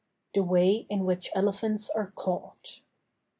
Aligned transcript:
THE 0.33 0.43
WAY 0.43 0.87
IN 0.89 1.05
WHICH 1.05 1.29
ELEPHANTS 1.35 1.91
ARE 1.91 2.09
CAUGHT. 2.15 2.81